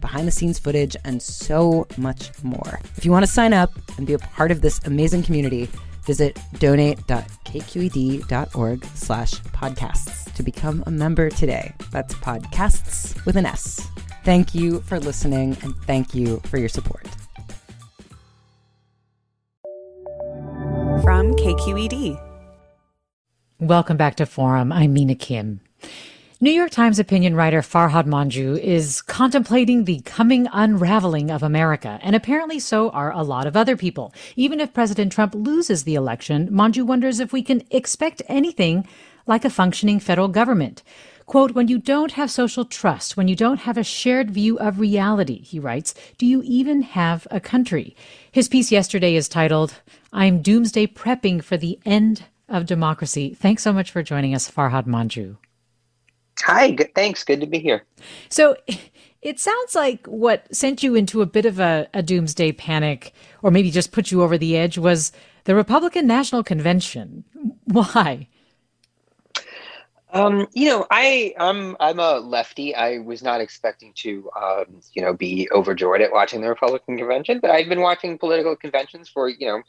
behind 0.00 0.26
the 0.26 0.32
scenes 0.32 0.58
footage, 0.58 0.96
and 1.04 1.22
so 1.22 1.86
much 1.96 2.30
more. 2.42 2.80
If 2.96 3.04
you 3.04 3.10
want 3.10 3.24
to 3.24 3.30
sign 3.30 3.52
up 3.52 3.70
and 3.96 4.06
be 4.06 4.14
a 4.14 4.18
part 4.18 4.50
of 4.50 4.60
this 4.60 4.80
amazing 4.84 5.22
community, 5.22 5.68
visit 6.06 6.38
donate.kqed.org 6.58 8.84
slash 8.94 9.32
podcasts 9.32 10.34
to 10.34 10.42
become 10.42 10.84
a 10.86 10.90
member 10.90 11.30
today. 11.30 11.72
That's 11.90 12.14
podcasts 12.14 13.24
with 13.26 13.36
an 13.36 13.46
S. 13.46 13.88
Thank 14.24 14.54
you 14.54 14.80
for 14.80 15.00
listening 15.00 15.56
and 15.62 15.74
thank 15.86 16.14
you 16.14 16.40
for 16.46 16.58
your 16.58 16.68
support. 16.68 17.06
From 21.02 21.34
KQED. 21.36 22.20
Welcome 23.60 23.96
back 23.96 24.16
to 24.16 24.26
Forum. 24.26 24.70
I'm 24.70 24.92
Mina 24.92 25.14
Kim. 25.14 25.60
New 26.40 26.52
York 26.52 26.70
Times 26.70 27.00
opinion 27.00 27.34
writer 27.34 27.62
Farhad 27.62 28.06
Manjoo 28.06 28.56
is 28.60 29.02
contemplating 29.02 29.84
the 29.84 29.98
coming 30.02 30.46
unraveling 30.52 31.32
of 31.32 31.42
America, 31.42 31.98
and 32.00 32.14
apparently 32.14 32.60
so 32.60 32.90
are 32.90 33.10
a 33.10 33.24
lot 33.24 33.48
of 33.48 33.56
other 33.56 33.76
people. 33.76 34.14
Even 34.36 34.60
if 34.60 34.72
President 34.72 35.10
Trump 35.10 35.34
loses 35.34 35.82
the 35.82 35.96
election, 35.96 36.48
Manjoo 36.50 36.86
wonders 36.86 37.18
if 37.18 37.32
we 37.32 37.42
can 37.42 37.64
expect 37.72 38.22
anything 38.28 38.86
like 39.26 39.44
a 39.44 39.50
functioning 39.50 39.98
federal 39.98 40.28
government. 40.28 40.84
Quote, 41.26 41.56
when 41.56 41.66
you 41.66 41.76
don't 41.76 42.12
have 42.12 42.30
social 42.30 42.64
trust, 42.64 43.16
when 43.16 43.26
you 43.26 43.34
don't 43.34 43.62
have 43.62 43.76
a 43.76 43.82
shared 43.82 44.30
view 44.30 44.56
of 44.60 44.78
reality, 44.78 45.42
he 45.42 45.58
writes, 45.58 45.92
do 46.18 46.24
you 46.24 46.42
even 46.44 46.82
have 46.82 47.26
a 47.32 47.40
country? 47.40 47.96
His 48.30 48.48
piece 48.48 48.70
yesterday 48.70 49.16
is 49.16 49.28
titled, 49.28 49.74
I'm 50.12 50.40
Doomsday 50.40 50.86
Prepping 50.86 51.42
for 51.42 51.56
the 51.56 51.80
End 51.84 52.26
of 52.48 52.64
Democracy. 52.64 53.34
Thanks 53.34 53.64
so 53.64 53.72
much 53.72 53.90
for 53.90 54.04
joining 54.04 54.36
us, 54.36 54.48
Farhad 54.48 54.86
Manjoo. 54.86 55.36
Hi, 56.42 56.70
good, 56.70 56.94
thanks. 56.94 57.24
Good 57.24 57.40
to 57.40 57.46
be 57.46 57.58
here. 57.58 57.84
So 58.28 58.56
it 59.22 59.40
sounds 59.40 59.74
like 59.74 60.06
what 60.06 60.54
sent 60.54 60.82
you 60.82 60.94
into 60.94 61.22
a 61.22 61.26
bit 61.26 61.44
of 61.44 61.58
a, 61.58 61.88
a, 61.92 62.02
doomsday 62.02 62.52
panic, 62.52 63.12
or 63.42 63.50
maybe 63.50 63.70
just 63.70 63.92
put 63.92 64.10
you 64.10 64.22
over 64.22 64.38
the 64.38 64.56
edge, 64.56 64.78
was 64.78 65.12
the 65.44 65.54
Republican 65.54 66.06
National 66.06 66.44
Convention. 66.44 67.24
Why? 67.64 68.28
Um, 70.10 70.46
you 70.54 70.68
know, 70.68 70.86
I 70.90 71.34
I'm 71.38 71.76
I'm 71.80 71.98
a 71.98 72.18
lefty. 72.18 72.74
I 72.74 72.98
was 72.98 73.22
not 73.22 73.42
expecting 73.42 73.92
to 73.96 74.30
um, 74.40 74.80
you 74.94 75.02
know 75.02 75.12
be 75.12 75.48
overjoyed 75.52 76.00
at 76.00 76.12
watching 76.12 76.40
the 76.40 76.48
Republican 76.48 76.96
convention, 76.96 77.40
but 77.40 77.50
I've 77.50 77.68
been 77.68 77.82
watching 77.82 78.16
political 78.16 78.56
conventions 78.56 79.08
for 79.10 79.28
you 79.28 79.46
know 79.46 79.62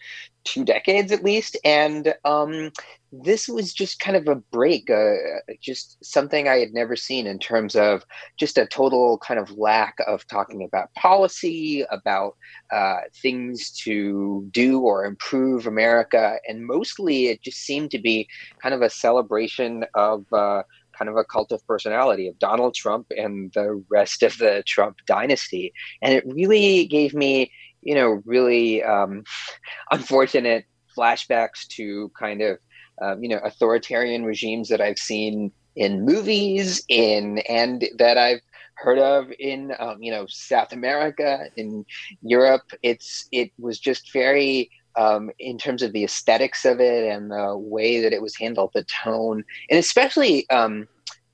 two 0.46 0.64
decades 0.64 1.12
at 1.12 1.26
least, 1.26 1.58
and 1.66 2.14
um, 2.24 2.72
this 3.12 3.48
was 3.48 3.74
just 3.74 4.00
kind 4.00 4.16
of 4.16 4.28
a 4.28 4.36
break, 4.36 4.90
uh, 4.90 5.14
just 5.62 5.98
something 6.04 6.48
I 6.48 6.58
had 6.58 6.74
never 6.74 6.96
seen 6.96 7.26
in 7.26 7.40
terms 7.40 7.76
of 7.76 8.04
just 8.38 8.58
a 8.58 8.68
total 8.68 9.18
kind 9.18 9.40
of 9.40 9.52
lack 9.58 9.96
of 10.06 10.28
talking 10.28 10.64
about 10.64 10.94
policy, 10.94 11.86
about 11.90 12.36
uh, 12.72 13.00
things 13.22 13.72
to 13.84 14.48
do 14.52 14.82
or 14.82 15.06
improve 15.06 15.66
America. 15.66 16.38
And 16.48 16.66
mostly 16.66 17.28
it 17.28 17.42
just 17.42 17.60
seemed 17.60 17.92
to 17.92 18.00
be 18.00 18.28
kind 18.62 18.76
of 18.76 18.82
a 18.82 18.90
celebration 18.90 19.86
of. 19.96 20.26
Uh, 20.32 20.64
kind 20.98 21.08
of 21.08 21.16
a 21.16 21.24
cult 21.24 21.54
of 21.54 21.66
personality 21.66 22.28
of 22.28 22.38
Donald 22.40 22.76
Trump 22.76 23.08
and 23.16 23.54
the 23.54 23.82
rest 23.90 24.22
of 24.22 24.38
the 24.38 24.62
Trump 24.68 24.98
dynasty. 25.08 25.72
And 26.02 26.14
it 26.14 26.26
really 26.28 26.88
gave 26.88 27.14
me, 27.14 27.54
you 27.80 27.96
know, 27.96 28.22
really 28.26 28.84
um, 28.84 29.24
unfortunate 29.92 30.66
flashbacks 30.98 31.66
to 31.70 32.12
kind 32.20 32.42
of 32.42 32.58
um, 33.02 33.24
you 33.24 33.30
know 33.30 33.40
authoritarian 33.44 34.26
regimes 34.26 34.70
that 34.70 34.82
I've 34.82 34.98
seen 34.98 35.52
in 35.76 36.06
movies 36.06 36.84
in 36.90 37.40
and 37.50 37.88
that 37.98 38.18
I've 38.18 38.42
heard 38.76 39.00
of 39.00 39.32
in 39.40 39.74
um, 39.80 40.02
you 40.02 40.12
know 40.12 40.26
South 40.28 40.72
America 40.74 41.46
in 41.56 41.86
Europe. 42.22 42.72
It's 42.84 43.28
it 43.32 43.52
was 43.60 43.80
just 43.80 44.12
very 44.14 44.70
um, 44.96 45.30
in 45.40 45.58
terms 45.58 45.82
of 45.82 45.94
the 45.94 46.04
aesthetics 46.04 46.66
of 46.66 46.80
it 46.80 47.12
and 47.12 47.32
the 47.32 47.58
way 47.58 48.02
that 48.02 48.14
it 48.14 48.22
was 48.22 48.36
handled 48.36 48.72
the 48.74 48.84
tone 48.84 49.44
and 49.70 49.80
especially 49.80 50.50
um, 50.50 50.88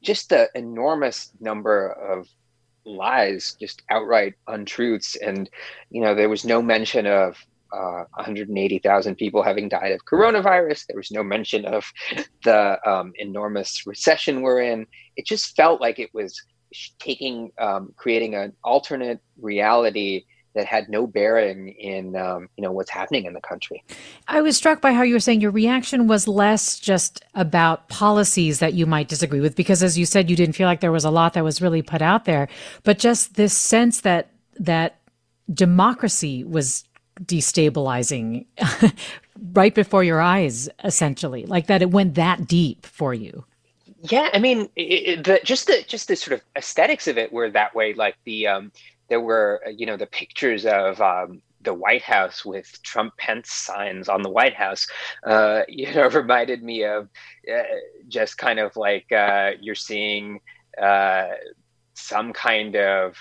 just 0.03 0.29
the 0.29 0.49
enormous 0.53 1.31
number 1.39 1.91
of 1.93 2.27
lies 2.85 3.57
just 3.59 3.81
outright 3.89 4.35
untruths. 4.47 5.15
And 5.17 5.49
you 5.89 6.01
know 6.01 6.15
there 6.15 6.29
was 6.29 6.45
no 6.45 6.61
mention 6.61 7.05
of 7.07 7.37
uh, 7.75 8.05
180,000 8.15 9.15
people 9.15 9.43
having 9.43 9.69
died 9.69 9.91
of 9.91 10.05
coronavirus. 10.05 10.85
There 10.87 10.97
was 10.97 11.11
no 11.11 11.23
mention 11.23 11.65
of 11.65 11.91
the 12.43 12.79
um, 12.89 13.13
enormous 13.15 13.85
recession 13.85 14.41
we're 14.41 14.61
in. 14.61 14.87
It 15.17 15.25
just 15.25 15.55
felt 15.55 15.81
like 15.81 15.99
it 15.99 16.09
was 16.13 16.41
taking, 16.99 17.51
um, 17.59 17.93
creating 17.97 18.35
an 18.35 18.53
alternate 18.63 19.19
reality 19.39 20.23
that 20.55 20.65
had 20.65 20.89
no 20.89 21.05
bearing 21.05 21.69
in 21.77 22.15
um, 22.15 22.47
you 22.57 22.63
know 22.63 22.71
what's 22.71 22.89
happening 22.89 23.25
in 23.25 23.33
the 23.33 23.41
country. 23.41 23.83
I 24.27 24.41
was 24.41 24.57
struck 24.57 24.81
by 24.81 24.93
how 24.93 25.03
you 25.03 25.13
were 25.13 25.19
saying 25.19 25.41
your 25.41 25.51
reaction 25.51 26.07
was 26.07 26.27
less 26.27 26.79
just 26.79 27.23
about 27.35 27.89
policies 27.89 28.59
that 28.59 28.73
you 28.73 28.85
might 28.85 29.09
disagree 29.09 29.41
with, 29.41 29.55
because 29.55 29.83
as 29.83 29.97
you 29.97 30.05
said, 30.05 30.29
you 30.29 30.35
didn't 30.35 30.55
feel 30.55 30.67
like 30.67 30.79
there 30.79 30.93
was 30.93 31.05
a 31.05 31.11
lot 31.11 31.33
that 31.33 31.43
was 31.43 31.61
really 31.61 31.81
put 31.81 32.01
out 32.01 32.25
there, 32.25 32.47
but 32.83 32.97
just 32.97 33.35
this 33.35 33.55
sense 33.55 34.01
that 34.01 34.31
that 34.57 35.01
democracy 35.53 36.43
was 36.43 36.85
destabilizing 37.23 38.45
right 39.53 39.73
before 39.73 40.03
your 40.03 40.21
eyes, 40.21 40.69
essentially, 40.83 41.45
like 41.45 41.67
that 41.67 41.81
it 41.81 41.91
went 41.91 42.15
that 42.15 42.47
deep 42.47 42.85
for 42.85 43.13
you. 43.13 43.45
Yeah, 44.01 44.29
I 44.33 44.39
mean, 44.39 44.69
it, 44.75 45.23
the, 45.23 45.39
just 45.43 45.67
the 45.67 45.83
just 45.87 46.07
the 46.07 46.15
sort 46.15 46.39
of 46.39 46.45
aesthetics 46.55 47.07
of 47.07 47.17
it 47.17 47.34
were 47.34 47.49
that 47.49 47.73
way. 47.73 47.93
Like 47.93 48.16
the 48.23 48.47
um, 48.47 48.72
there 49.09 49.22
were 49.22 49.61
you 49.75 49.85
know 49.85 49.97
the 49.97 50.05
pictures 50.05 50.66
of 50.66 51.01
um, 51.01 51.41
the 51.66 51.73
White 51.73 52.03
House 52.03 52.45
with 52.45 52.81
Trump 52.84 53.17
Pence 53.17 53.51
signs 53.51 54.07
on 54.07 54.22
the 54.22 54.29
White 54.29 54.53
House, 54.53 54.87
uh, 55.25 55.63
you 55.67 55.93
know, 55.93 56.07
reminded 56.09 56.63
me 56.63 56.85
of 56.85 57.09
uh, 57.51 57.63
just 58.07 58.37
kind 58.37 58.59
of 58.59 58.75
like 58.78 59.11
uh, 59.11 59.51
you're 59.59 59.75
seeing 59.75 60.40
uh, 60.81 61.29
some 61.93 62.31
kind 62.31 62.75
of 62.75 63.16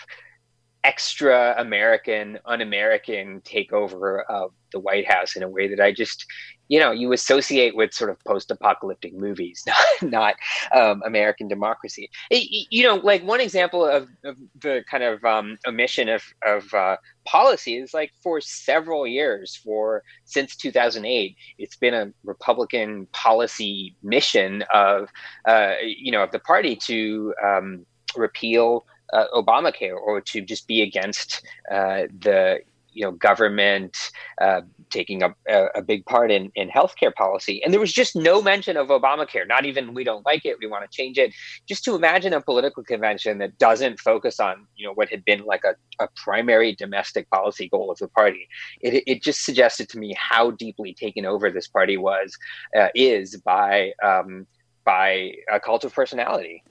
extra 0.85 1.55
American, 1.59 2.39
un 2.45 2.61
American 2.61 3.41
takeover 3.41 4.23
of 4.29 4.53
the 4.73 4.79
White 4.79 5.11
House 5.11 5.35
in 5.35 5.43
a 5.43 5.49
way 5.49 5.67
that 5.69 5.81
I 5.81 5.93
just, 5.93 6.27
you 6.69 6.79
know 6.81 6.91
you 6.91 7.13
associate 7.13 7.77
with 7.77 7.93
sort 7.93 8.11
of 8.11 8.19
post-apocalyptic 8.25 9.15
movies 9.15 9.63
not 10.03 10.11
not 10.11 10.35
um, 10.75 11.03
american 11.05 11.49
democracy. 11.49 12.11
It, 12.31 12.67
you 12.71 12.83
know 12.83 12.97
like 12.97 13.23
one 13.25 13.41
example 13.41 13.85
of, 13.85 14.09
of 14.25 14.37
the 14.61 14.85
kind 14.91 15.03
of 15.03 15.25
um, 15.25 15.59
omission 15.67 16.09
of, 16.09 16.23
of 16.47 16.73
uh, 16.73 16.97
policy 17.27 17.77
is 17.77 17.95
like 17.95 18.13
for 18.23 18.41
several 18.41 19.07
years 19.07 19.57
for 19.57 20.03
since 20.25 20.57
2008 20.57 21.37
it's 21.59 21.77
been 21.77 21.95
a 21.95 22.13
republican 22.25 23.07
policy 23.13 23.97
mission 24.03 24.65
of 24.73 25.09
uh, 25.47 25.75
you 25.83 26.13
know 26.13 26.23
of 26.23 26.31
the 26.31 26.39
party 26.39 26.77
to 26.77 27.35
um, 27.45 27.85
repeal 28.17 28.87
uh, 29.15 29.27
Obamacare 29.33 29.97
or 29.97 30.21
to 30.21 30.41
just 30.41 30.67
be 30.67 30.83
against 30.83 31.43
uh, 31.71 32.03
the 32.21 32.61
you 32.95 33.05
know 33.05 33.13
government 33.13 33.97
uh, 34.41 34.63
taking 34.91 35.23
a, 35.23 35.35
a, 35.75 35.83
big 35.83 36.07
part 36.07 36.31
in, 36.31 36.51
in 36.55 36.69
healthcare 36.69 37.13
policy. 37.13 37.63
And 37.63 37.73
there 37.73 37.81
was 37.81 37.93
just 37.93 38.15
no 38.15 38.41
mention 38.41 38.77
of 38.77 38.89
obamacare 38.89 39.47
not 39.47 39.65
even 39.65 39.95
we 39.95 40.05
don't 40.05 40.25
like 40.25 40.47
it 40.47 40.57
we 40.61 40.67
want 40.67 40.89
to 40.89 40.97
change 40.97 41.19
it. 41.19 41.35
Just 41.69 41.85
to 41.85 41.95
imagine 41.95 42.33
a 42.33 42.41
political 42.41 42.85
convention 42.85 43.39
that 43.39 43.59
doesn't 43.59 44.01
focus 44.01 44.41
on 44.41 44.67
you 44.77 44.87
know 44.87 44.93
what 44.95 45.09
had 45.11 45.25
been 45.25 45.45
like 45.45 45.65
a, 45.65 45.75
a 46.03 46.09
primary 46.17 46.75
domestic 46.75 47.29
policy 47.31 47.69
goal 47.69 47.91
of 47.91 47.99
the 47.99 48.09
party. 48.09 48.49
It, 48.81 49.03
it 49.07 49.23
just 49.23 49.45
suggested 49.45 49.89
to 49.91 49.99
me 49.99 50.15
how 50.17 50.53
deeply 50.53 50.95
taken 50.95 51.27
over 51.27 51.51
this 51.51 51.69
party 51.69 51.97
was 51.97 52.37
uh, 52.79 52.89
is 52.95 53.37
by 53.37 53.93
um, 54.03 54.47
by 54.85 55.33
a 55.51 55.59
cult 55.59 55.85
of 55.85 55.95
personality 55.95 56.63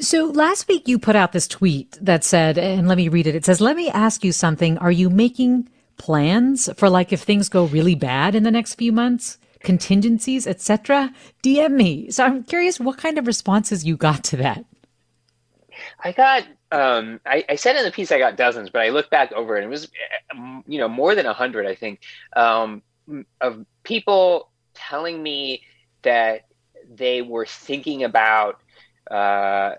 so 0.00 0.26
last 0.26 0.68
week 0.68 0.88
you 0.88 0.98
put 0.98 1.16
out 1.16 1.32
this 1.32 1.48
tweet 1.48 1.98
that 2.00 2.24
said, 2.24 2.58
and 2.58 2.88
let 2.88 2.96
me 2.96 3.08
read 3.08 3.26
it. 3.26 3.34
It 3.34 3.44
says, 3.44 3.60
Let 3.60 3.76
me 3.76 3.88
ask 3.90 4.24
you 4.24 4.32
something. 4.32 4.78
Are 4.78 4.92
you 4.92 5.10
making 5.10 5.68
plans 5.96 6.68
for 6.76 6.88
like 6.88 7.12
if 7.12 7.22
things 7.22 7.48
go 7.48 7.64
really 7.64 7.94
bad 7.94 8.34
in 8.34 8.42
the 8.42 8.50
next 8.50 8.74
few 8.74 8.92
months? 8.92 9.38
contingencies 9.60 10.46
etc 10.46 11.12
dm 11.42 11.72
me 11.72 12.08
so 12.10 12.24
i'm 12.24 12.44
curious 12.44 12.78
what 12.78 12.98
kind 12.98 13.18
of 13.18 13.26
responses 13.26 13.84
you 13.84 13.96
got 13.96 14.22
to 14.22 14.36
that 14.36 14.64
i 16.04 16.12
got 16.12 16.44
um, 16.72 17.20
I, 17.24 17.44
I, 17.48 17.56
said 17.56 17.76
in 17.76 17.84
the 17.84 17.92
piece 17.92 18.10
I 18.10 18.18
got 18.18 18.36
dozens, 18.36 18.70
but 18.70 18.82
I 18.82 18.88
looked 18.88 19.10
back 19.10 19.32
over 19.32 19.56
it 19.56 19.62
and 19.62 19.66
it 19.66 19.70
was, 19.70 19.88
you 20.66 20.78
know, 20.78 20.88
more 20.88 21.14
than 21.14 21.24
a 21.24 21.32
hundred, 21.32 21.64
I 21.64 21.76
think, 21.76 22.00
um, 22.34 22.82
of 23.40 23.64
people 23.84 24.50
telling 24.74 25.22
me 25.22 25.62
that 26.02 26.46
they 26.92 27.22
were 27.22 27.46
thinking 27.46 28.02
about 28.02 28.60
uh, 29.10 29.76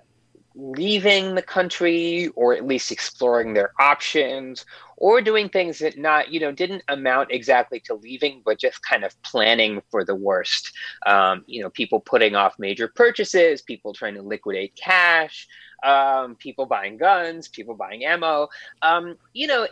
leaving 0.57 1.35
the 1.35 1.41
country 1.41 2.29
or 2.35 2.53
at 2.53 2.65
least 2.65 2.91
exploring 2.91 3.53
their 3.53 3.71
options 3.79 4.65
or 4.97 5.21
doing 5.21 5.47
things 5.47 5.77
that 5.79 5.97
not 5.97 6.31
you 6.31 6.39
know 6.39 6.51
didn't 6.51 6.83
amount 6.87 7.31
exactly 7.31 7.79
to 7.79 7.93
leaving 7.93 8.41
but 8.43 8.59
just 8.59 8.81
kind 8.83 9.03
of 9.03 9.21
planning 9.21 9.81
for 9.91 10.03
the 10.03 10.15
worst. 10.15 10.71
Um, 11.05 11.43
you 11.47 11.61
know 11.61 11.69
people 11.69 11.99
putting 11.99 12.35
off 12.35 12.55
major 12.57 12.87
purchases 12.87 13.61
people 13.61 13.93
trying 13.93 14.15
to 14.15 14.21
liquidate 14.23 14.75
cash 14.75 15.47
um, 15.83 16.35
people 16.35 16.65
buying 16.65 16.97
guns 16.97 17.47
people 17.47 17.75
buying 17.75 18.03
ammo. 18.03 18.47
Um, 18.81 19.15
you 19.33 19.47
know 19.47 19.67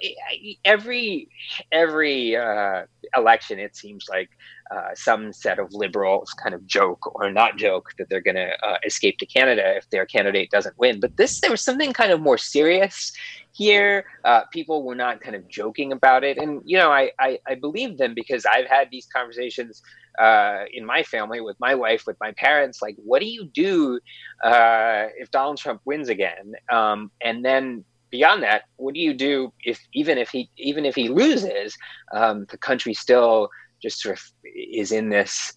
every 0.64 1.30
every 1.72 2.36
uh, 2.36 2.84
election 3.16 3.60
it 3.60 3.76
seems 3.76 4.06
like 4.08 4.30
uh, 4.72 4.90
some 4.96 5.32
set 5.32 5.60
of 5.60 5.74
liberals 5.74 6.34
kind 6.34 6.56
of 6.56 6.66
joke 6.66 7.16
or 7.16 7.32
not 7.32 7.58
joke 7.58 7.92
that 7.98 8.10
they're 8.10 8.22
going 8.22 8.36
to 8.36 8.52
uh, 8.66 8.78
escape 8.86 9.18
to 9.20 9.26
Canada 9.26 9.76
if 9.78 9.90
their 9.90 10.06
candidate 10.06 10.50
doesn't 10.50 10.78
win. 10.80 11.00
But 11.00 11.18
this, 11.18 11.40
there 11.42 11.52
was 11.52 11.62
something 11.62 11.94
kind 11.94 12.12
of 12.12 12.20
more 12.20 12.38
serious 12.38 13.12
here. 13.52 14.06
Uh, 14.24 14.42
people 14.52 14.84
were 14.84 14.96
not 14.96 15.22
kind 15.22 15.36
of 15.36 15.48
joking 15.48 15.92
about 15.92 16.24
it. 16.24 16.38
And, 16.38 16.62
you 16.66 16.78
know, 16.78 16.92
I, 16.92 17.12
I, 17.20 17.40
I 17.48 17.56
believe 17.56 17.98
them 17.98 18.14
because 18.16 18.46
I've 18.46 18.68
had 18.68 18.90
these 18.90 19.06
conversations 19.06 19.84
uh, 20.20 20.64
in 20.74 20.86
my 20.86 21.04
family 21.04 21.42
with 21.42 21.60
my 21.60 21.76
wife, 21.76 22.06
with 22.08 22.18
my 22.20 22.32
parents. 22.32 22.82
Like, 22.82 22.96
what 22.98 23.20
do 23.22 23.28
you 23.28 23.46
do 23.46 24.00
uh, 24.44 25.08
if 25.18 25.30
Donald 25.32 25.58
Trump 25.58 25.82
wins 25.86 26.10
again? 26.10 26.54
Um, 26.72 27.12
and 27.22 27.46
then 27.46 27.86
beyond 28.10 28.44
that, 28.44 28.64
what 28.78 28.94
do 28.94 29.00
you 29.00 29.14
do 29.14 29.52
if 29.64 29.80
even 29.94 30.18
if 30.18 30.30
he 30.30 30.50
even 30.58 30.86
if 30.86 30.96
he 30.96 31.10
loses, 31.10 31.78
um, 32.14 32.46
the 32.50 32.58
country 32.58 32.94
still 32.94 33.50
just 33.86 34.02
sort 34.02 34.18
of 34.18 34.24
is 34.44 34.92
in 34.92 35.10
this 35.10 35.54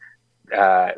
uh, 0.54 0.90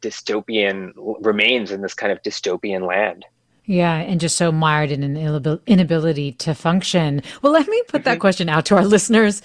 dystopian 0.00 0.92
remains 1.20 1.70
in 1.70 1.80
this 1.80 1.94
kind 1.94 2.12
of 2.12 2.22
dystopian 2.22 2.86
land. 2.86 3.24
Yeah, 3.66 3.94
and 3.94 4.20
just 4.20 4.36
so 4.36 4.52
mired 4.52 4.90
in 4.90 5.02
an 5.02 5.16
inability 5.66 6.32
to 6.32 6.54
function. 6.54 7.22
Well, 7.40 7.52
let 7.52 7.66
me 7.66 7.82
put 7.88 8.04
that 8.04 8.12
mm-hmm. 8.12 8.20
question 8.20 8.48
out 8.50 8.66
to 8.66 8.76
our 8.76 8.84
listeners 8.96 9.40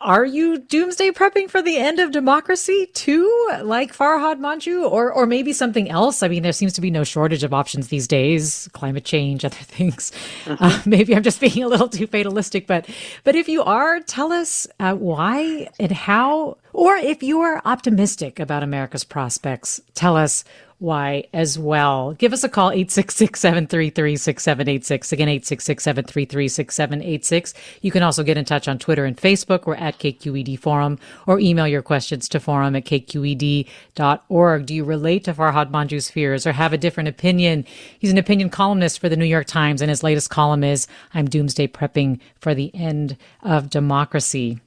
are 0.00 0.26
you 0.26 0.58
doomsday 0.58 1.10
prepping 1.10 1.48
for 1.48 1.62
the 1.62 1.78
end 1.78 1.98
of 2.00 2.10
democracy 2.10 2.86
too, 2.92 3.48
like 3.62 3.96
Farhad 3.96 4.38
Manjoo, 4.38 4.90
or 4.90 5.10
or 5.10 5.24
maybe 5.24 5.54
something 5.54 5.90
else? 5.90 6.22
I 6.22 6.28
mean, 6.28 6.42
there 6.42 6.52
seems 6.52 6.74
to 6.74 6.82
be 6.82 6.90
no 6.90 7.02
shortage 7.02 7.42
of 7.42 7.54
options 7.54 7.88
these 7.88 8.06
days: 8.06 8.68
climate 8.74 9.04
change, 9.04 9.44
other 9.44 9.56
things. 9.60 10.12
Mm-hmm. 10.44 10.62
Uh, 10.62 10.80
maybe 10.84 11.16
I'm 11.16 11.22
just 11.22 11.40
being 11.40 11.62
a 11.62 11.68
little 11.68 11.88
too 11.88 12.06
fatalistic, 12.06 12.66
but 12.66 12.86
but 13.24 13.36
if 13.36 13.48
you 13.48 13.62
are, 13.62 14.00
tell 14.00 14.32
us 14.32 14.66
uh, 14.78 14.94
why 14.94 15.68
and 15.80 15.92
how, 15.92 16.58
or 16.74 16.96
if 16.96 17.22
you 17.22 17.40
are 17.40 17.62
optimistic 17.64 18.38
about 18.38 18.62
America's 18.62 19.04
prospects, 19.04 19.80
tell 19.94 20.14
us 20.14 20.44
why 20.78 21.24
as 21.32 21.58
well. 21.58 22.12
Give 22.14 22.32
us 22.32 22.44
a 22.44 22.48
call, 22.48 22.70
866-733-6786. 22.70 25.12
Again, 25.12 25.28
866-733-6786. 25.28 27.54
You 27.80 27.90
can 27.90 28.02
also 28.02 28.22
get 28.22 28.36
in 28.36 28.44
touch 28.44 28.68
on 28.68 28.78
Twitter 28.78 29.06
and 29.06 29.16
Facebook. 29.16 29.66
We're 29.66 29.76
at 29.76 29.98
KQED 29.98 30.58
Forum 30.58 30.98
or 31.26 31.40
email 31.40 31.66
your 31.66 31.80
questions 31.82 32.28
to 32.28 32.38
forum 32.40 32.76
at 32.76 32.84
kqed.org. 32.84 34.66
Do 34.66 34.74
you 34.74 34.84
relate 34.84 35.24
to 35.24 35.32
Farhad 35.32 35.70
Manjoo's 35.70 36.10
fears 36.10 36.46
or 36.46 36.52
have 36.52 36.74
a 36.74 36.78
different 36.78 37.08
opinion? 37.08 37.64
He's 37.98 38.12
an 38.12 38.18
opinion 38.18 38.50
columnist 38.50 39.00
for 39.00 39.08
the 39.08 39.16
New 39.16 39.24
York 39.24 39.46
Times 39.46 39.80
and 39.80 39.88
his 39.88 40.02
latest 40.02 40.28
column 40.30 40.62
is 40.62 40.86
I'm 41.14 41.26
Doomsday 41.26 41.68
Prepping 41.68 42.20
for 42.38 42.54
the 42.54 42.70
End 42.74 43.16
of 43.42 43.70
Democracy. 43.70 44.60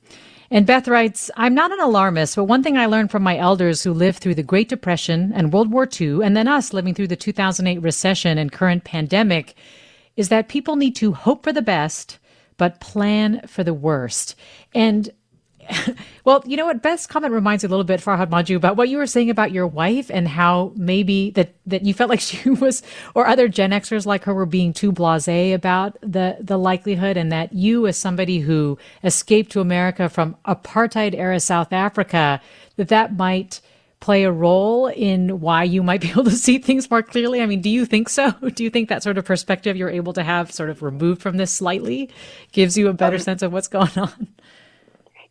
And 0.52 0.66
Beth 0.66 0.88
writes, 0.88 1.30
I'm 1.38 1.54
not 1.54 1.72
an 1.72 1.80
alarmist, 1.80 2.36
but 2.36 2.46
one 2.46 2.64
thing 2.64 2.78
I 2.78 2.88
learned 2.88 3.12
from 3.12 3.22
my 3.22 3.38
elders 3.38 3.84
who 3.84 3.94
lived 3.94 4.18
through 4.18 4.36
the 4.36 4.44
Great 4.44 4.68
Depression 4.68 5.32
and 5.36 5.54
World 5.54 5.72
War 5.72 5.88
II, 6.00 6.22
and 6.24 6.36
then 6.36 6.48
us 6.48 6.74
living 6.74 6.96
through 6.96 7.08
the 7.08 7.16
2008 7.16 7.78
recession 7.84 8.40
and 8.40 8.52
current 8.52 8.84
pandemic, 8.84 9.54
is 10.16 10.30
that 10.30 10.50
people 10.50 10.76
need 10.76 10.96
to 10.96 11.14
hope 11.14 11.44
for 11.44 11.54
the 11.54 11.62
best, 11.62 12.18
but 12.58 12.80
plan 12.80 13.42
for 13.48 13.64
the 13.64 13.76
worst. 13.76 14.36
And 14.74 15.10
well, 16.24 16.44
you 16.46 16.58
know 16.58 16.66
what? 16.66 16.82
Beth's 16.82 17.08
comment 17.08 17.34
reminds 17.34 17.64
me 17.64 17.68
a 17.68 17.70
little 17.70 17.84
bit, 17.84 18.02
Farhad 18.02 18.30
Manjoo, 18.30 18.56
about 18.56 18.78
what 18.78 18.90
you 18.90 18.98
were 18.98 19.08
saying 19.08 19.30
about 19.30 19.52
your 19.52 19.68
wife 19.68 20.10
and 20.12 20.28
how 20.28 20.72
maybe 20.76 21.32
that, 21.32 21.54
that 21.66 21.84
you 21.84 21.94
felt 21.94 22.10
like 22.10 22.20
she 22.20 22.50
was, 22.50 22.82
or 23.16 23.28
other 23.28 23.48
Gen 23.48 23.72
Xers 23.72 24.06
like 24.06 24.24
her 24.24 24.34
were 24.34 24.46
being 24.46 24.74
too 24.74 24.92
blasé 24.92 25.54
about 25.54 25.98
the, 26.02 26.38
the 26.40 26.58
likelihood 26.58 27.18
and 27.18 27.32
that 27.32 27.54
you 27.54 27.88
as 27.88 27.98
somebody 27.98 28.40
who 28.40 28.78
escaped 29.04 29.52
to 29.52 29.62
America 29.62 30.10
from 30.10 30.36
apartheid 30.46 31.14
era 31.16 31.40
South 31.40 31.74
Africa, 31.74 32.42
that 32.78 32.90
that 32.90 33.16
might 33.16 33.62
play 34.00 34.24
a 34.24 34.32
role 34.32 34.88
in 34.88 35.42
why 35.42 35.64
you 35.64 35.84
might 35.84 36.02
be 36.02 36.10
able 36.10 36.24
to 36.24 36.32
see 36.32 36.58
things 36.58 36.90
more 36.90 37.04
clearly? 37.04 37.42
I 37.42 37.46
mean, 37.46 37.62
do 37.62 37.70
you 37.70 37.86
think 37.86 38.10
so? 38.10 38.32
Do 38.32 38.64
you 38.64 38.70
think 38.70 38.90
that 38.90 39.04
sort 39.04 39.18
of 39.18 39.26
perspective 39.26 39.76
you're 39.76 39.90
able 39.90 40.14
to 40.14 40.24
have 40.24 40.52
sort 40.52 40.70
of 40.70 40.82
removed 40.82 41.22
from 41.22 41.38
this 41.38 41.52
slightly 41.52 42.10
gives 42.52 42.78
you 42.78 42.88
a 42.88 42.94
better 42.94 43.18
um, 43.18 43.22
sense 43.22 43.42
of 43.42 43.52
what's 43.52 43.68
going 43.68 43.98
on? 43.98 44.28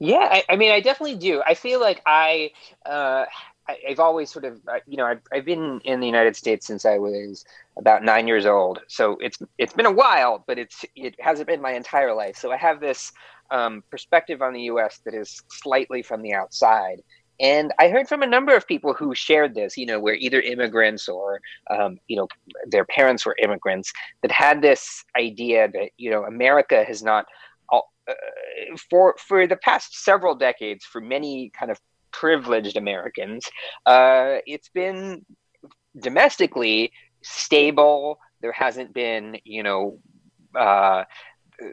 Yeah, 0.01 0.29
I, 0.31 0.45
I, 0.49 0.57
mean, 0.57 0.71
I 0.71 0.81
definitely 0.81 1.17
do. 1.17 1.43
I 1.45 1.55
feel 1.55 1.81
like 1.81 2.01
I, 2.07 2.53
uh, 2.87 3.25
I 3.69 3.79
have 3.89 4.01
always 4.01 4.31
sort 4.31 4.45
of, 4.45 4.61
uh, 4.69 4.79
you 4.87 4.97
know, 4.97 5.07
I've, 5.07 5.21
I've 5.33 5.45
been 5.45 5.81
in 5.85 6.01
the 6.01 6.07
United 6.07 6.37
States 6.37 6.67
since 6.67 6.85
I 6.87 6.99
was 6.99 7.45
about 7.77 8.05
nine 8.05 8.27
years 8.29 8.47
old. 8.47 8.81
So 8.89 9.19
it's 9.21 9.39
it's 9.59 9.75
been 9.75 9.87
a 9.87 9.93
while, 9.93 10.43
but 10.47 10.59
it's 10.59 10.85
it 10.97 11.17
hasn't 11.21 11.49
been 11.49 11.61
my 11.61 11.73
entire 11.73 12.15
life. 12.15 12.37
So 12.37 12.51
I 12.51 12.57
have 12.57 12.81
this 12.81 13.13
um, 13.51 13.83
perspective 13.91 14.41
on 14.41 14.53
the 14.55 14.63
U.S. 14.63 15.01
that 15.05 15.15
is 15.15 15.43
slightly 15.49 16.03
from 16.03 16.23
the 16.23 16.33
outside. 16.33 17.03
And 17.41 17.73
I 17.79 17.89
heard 17.89 18.09
from 18.09 18.23
a 18.23 18.27
number 18.27 18.55
of 18.57 18.67
people 18.67 18.95
who 18.95 19.15
shared 19.15 19.55
this, 19.55 19.77
you 19.77 19.87
know, 19.87 20.01
where 20.01 20.15
either 20.15 20.41
immigrants 20.41 21.09
or, 21.09 21.41
um, 21.71 21.99
you 22.09 22.17
know, 22.17 22.27
their 22.67 22.85
parents 22.85 23.25
were 23.25 23.37
immigrants 23.41 23.93
that 24.23 24.33
had 24.33 24.61
this 24.61 25.05
idea 25.17 25.69
that, 25.69 25.91
you 25.99 26.11
know, 26.11 26.25
America 26.25 26.83
has 26.85 27.03
not 27.03 27.27
for 28.91 29.15
for 29.19 29.47
the 29.47 29.57
past 29.57 30.05
several 30.05 30.35
decades, 30.35 30.85
for 30.85 31.01
many 31.01 31.51
kind 31.59 31.71
of 31.71 31.79
privileged 32.13 32.77
Americans, 32.77 33.47
uh, 33.87 34.37
it's 34.47 34.69
been 34.69 35.25
domestically 36.01 36.93
stable. 37.23 38.19
There 38.41 38.53
hasn't 38.53 38.95
been, 38.95 39.39
you 39.45 39.63
know, 39.63 39.99
uh, 40.55 41.05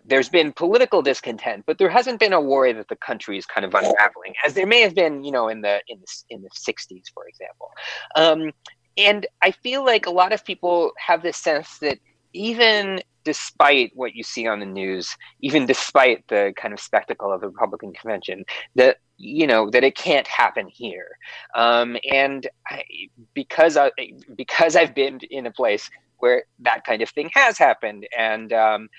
there's 0.04 0.30
been 0.30 0.52
political 0.52 1.02
discontent, 1.02 1.64
but 1.68 1.78
there 1.78 1.90
hasn't 1.90 2.20
been 2.20 2.34
a 2.34 2.42
worry 2.42 2.74
that 2.74 2.88
the 2.88 2.96
country 2.96 3.38
is 3.38 3.46
kind 3.46 3.66
of 3.66 3.74
unraveling, 3.74 4.34
as 4.46 4.54
there 4.54 4.66
may 4.66 4.82
have 4.82 4.96
been, 4.96 5.24
you 5.24 5.32
know, 5.32 5.48
in 5.48 5.62
the 5.62 5.82
in 5.88 6.00
the 6.00 6.36
in 6.36 6.42
the 6.42 6.50
'60s, 6.50 7.04
for 7.14 7.28
example. 7.28 7.70
Um, 8.16 8.52
and 8.98 9.28
I 9.42 9.52
feel 9.52 9.86
like 9.86 10.06
a 10.06 10.12
lot 10.12 10.34
of 10.34 10.44
people 10.44 10.92
have 10.98 11.22
this 11.22 11.38
sense 11.38 11.80
that 11.80 12.00
even 12.34 13.02
despite 13.26 13.92
what 13.96 14.16
you 14.16 14.24
see 14.24 14.48
on 14.48 14.60
the 14.60 14.66
news, 14.66 15.18
even 15.42 15.66
despite 15.66 16.26
the 16.30 16.54
kind 16.56 16.74
of 16.74 16.80
spectacle 16.80 17.34
of 17.34 17.42
the 17.42 17.50
Republican 17.50 17.92
convention, 17.92 18.46
that 18.76 18.98
you 19.18 19.48
know 19.48 19.70
that 19.72 19.84
it 19.84 19.98
can't 19.98 20.28
happen 20.28 20.68
here. 20.68 21.18
Um, 21.56 21.98
and 22.10 22.48
I, 22.68 22.84
because 23.34 23.76
I 23.76 23.92
because 24.38 24.76
I've 24.78 24.96
been 24.96 25.20
in 25.30 25.46
a 25.46 25.52
place 25.52 25.90
where 26.20 26.44
that 26.60 26.86
kind 26.86 27.02
of 27.02 27.10
thing 27.10 27.30
has 27.34 27.58
happened, 27.58 28.08
and 28.18 28.54
um, 28.54 28.90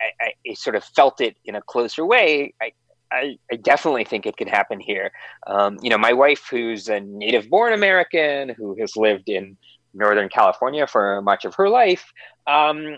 I, 0.00 0.32
I, 0.48 0.54
sort 0.54 0.76
of 0.76 0.84
felt 0.84 1.20
it 1.20 1.36
in 1.44 1.54
a 1.56 1.62
closer 1.62 2.06
way. 2.06 2.54
I, 2.60 2.72
I, 3.12 3.38
I, 3.50 3.56
definitely 3.56 4.04
think 4.04 4.24
it 4.24 4.36
can 4.36 4.48
happen 4.48 4.80
here. 4.80 5.10
Um, 5.46 5.78
you 5.82 5.90
know, 5.90 5.98
my 5.98 6.12
wife, 6.12 6.46
who's 6.50 6.88
a 6.88 7.00
native 7.00 7.50
born 7.50 7.72
American, 7.72 8.50
who 8.50 8.76
has 8.80 8.96
lived 8.96 9.28
in 9.28 9.56
Northern 9.94 10.28
California 10.28 10.86
for 10.86 11.20
much 11.22 11.44
of 11.44 11.54
her 11.54 11.68
life, 11.68 12.12
um, 12.46 12.96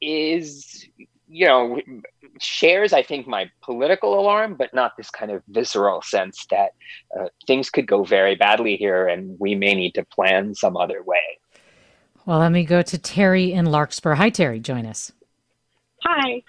is, 0.00 0.86
you 1.28 1.46
know, 1.46 1.80
shares, 2.40 2.92
I 2.92 3.02
think, 3.02 3.26
my 3.26 3.50
political 3.62 4.18
alarm, 4.18 4.54
but 4.56 4.72
not 4.72 4.96
this 4.96 5.10
kind 5.10 5.30
of 5.30 5.42
visceral 5.48 6.02
sense 6.02 6.46
that 6.50 6.70
uh, 7.18 7.28
things 7.46 7.70
could 7.70 7.86
go 7.86 8.04
very 8.04 8.34
badly 8.34 8.76
here 8.76 9.08
and 9.08 9.36
we 9.38 9.54
may 9.54 9.74
need 9.74 9.94
to 9.94 10.04
plan 10.04 10.54
some 10.54 10.76
other 10.76 11.02
way. 11.02 11.38
Well, 12.26 12.38
let 12.40 12.52
me 12.52 12.64
go 12.64 12.82
to 12.82 12.98
Terry 12.98 13.52
in 13.52 13.66
Larkspur. 13.66 14.14
Hi, 14.14 14.30
Terry. 14.30 14.60
Join 14.60 14.86
us. 14.86 15.12
Hi. 16.04 16.42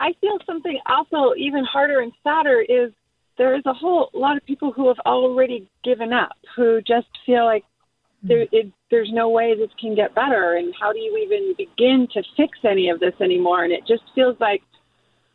I 0.00 0.12
feel 0.20 0.38
something 0.46 0.78
also 0.86 1.34
even 1.36 1.64
harder 1.64 2.00
and 2.00 2.12
sadder 2.22 2.60
is 2.60 2.92
there 3.36 3.54
is 3.54 3.62
a 3.66 3.72
whole 3.72 4.10
lot 4.14 4.36
of 4.36 4.44
people 4.44 4.72
who 4.72 4.88
have 4.88 4.98
already 5.06 5.68
given 5.84 6.12
up, 6.12 6.32
who 6.56 6.80
just 6.82 7.06
feel 7.24 7.44
like 7.44 7.64
there, 8.22 8.46
it, 8.50 8.72
there's 8.90 9.10
no 9.12 9.28
way 9.28 9.54
this 9.56 9.70
can 9.80 9.94
get 9.94 10.14
better, 10.14 10.56
and 10.56 10.74
how 10.78 10.92
do 10.92 10.98
you 10.98 11.16
even 11.18 11.54
begin 11.56 12.08
to 12.12 12.22
fix 12.36 12.58
any 12.64 12.88
of 12.90 13.00
this 13.00 13.14
anymore? 13.20 13.64
And 13.64 13.72
it 13.72 13.86
just 13.86 14.02
feels 14.14 14.36
like 14.40 14.62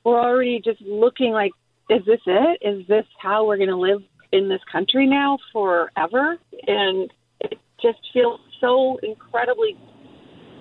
we're 0.04 0.20
already 0.20 0.62
just 0.64 0.82
looking 0.82 1.32
like, 1.32 1.52
is 1.90 2.04
this 2.06 2.20
it? 2.26 2.60
Is 2.62 2.86
this 2.88 3.06
how 3.20 3.46
we're 3.46 3.58
going 3.58 3.70
to 3.70 3.78
live 3.78 4.02
in 4.32 4.50
this 4.50 4.62
country 4.72 5.06
now 5.06 5.38
forever? 5.52 6.38
And 6.68 7.12
it 7.40 7.58
just 7.82 8.00
feels 8.14 8.40
so 8.60 9.00
incredibly. 9.04 9.78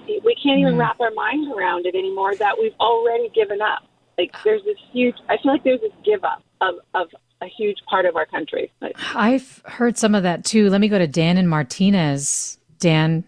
We 0.06 0.36
can't 0.42 0.58
even 0.60 0.74
mm. 0.74 0.78
wrap 0.78 1.00
our 1.00 1.12
mind 1.12 1.52
around 1.52 1.86
it 1.86 1.94
anymore. 1.94 2.34
That 2.36 2.56
we've 2.60 2.74
already 2.80 3.30
given 3.30 3.62
up. 3.62 3.84
Like 4.18 4.34
there's 4.44 4.62
this 4.64 4.76
huge. 4.92 5.14
I 5.28 5.36
feel 5.42 5.52
like 5.52 5.64
there's 5.64 5.80
this 5.80 5.92
give 6.04 6.24
up 6.24 6.42
of 6.60 6.74
of 6.94 7.08
a 7.42 7.48
huge 7.48 7.78
part 7.88 8.06
of 8.06 8.16
our 8.16 8.26
country. 8.26 8.70
I've 9.14 9.62
heard 9.64 9.98
some 9.98 10.14
of 10.14 10.22
that 10.22 10.44
too. 10.44 10.70
Let 10.70 10.80
me 10.80 10.88
go 10.88 10.98
to 10.98 11.06
Dan 11.06 11.36
and 11.36 11.48
Martinez. 11.48 12.58
Dan, 12.78 13.24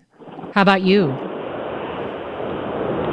how 0.53 0.63
about 0.63 0.83
you? 0.83 1.11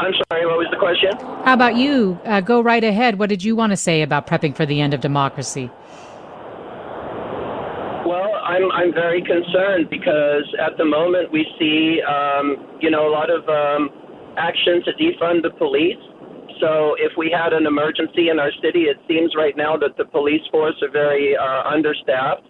I'm 0.02 0.14
sorry, 0.30 0.46
what 0.46 0.58
was 0.58 0.68
the 0.72 0.78
question? 0.78 1.12
How 1.46 1.54
about 1.54 1.76
you? 1.76 2.20
Uh, 2.26 2.42
go 2.42 2.62
right 2.62 2.84
ahead. 2.84 3.20
What 3.20 3.30
did 3.30 3.44
you 3.44 3.56
want 3.56 3.72
to 3.72 3.78
say 3.78 4.02
about 4.02 4.28
prepping 4.28 4.56
for 4.56 4.66
the 4.66 4.82
end 4.82 4.94
of 4.94 5.02
democracy? 5.02 5.70
Well, 8.06 8.34
I'm 8.44 8.72
I'm 8.72 8.94
very 8.94 9.22
concerned 9.22 9.90
because 9.90 10.44
at 10.60 10.78
the 10.78 10.86
moment 10.86 11.32
we 11.32 11.46
see, 11.60 12.02
um, 12.02 12.78
you 12.80 12.90
know, 12.90 13.08
a 13.08 13.12
lot 13.12 13.30
of 13.30 13.48
um, 13.48 13.90
action 14.38 14.82
to 14.86 14.92
defund 14.94 15.44
the 15.44 15.52
police 15.52 16.02
so 16.60 16.96
if 17.00 17.12
we 17.18 17.32
had 17.32 17.54
an 17.54 17.66
emergency 17.66 18.30
in 18.30 18.40
our 18.40 18.52
city, 18.62 18.84
it 18.84 18.98
seems 19.08 19.34
right 19.36 19.56
now 19.58 19.76
that 19.78 19.98
the 19.98 20.06
police 20.06 20.42
force 20.52 20.76
are 20.82 20.92
very 20.92 21.36
uh, 21.36 21.64
understaffed. 21.64 22.48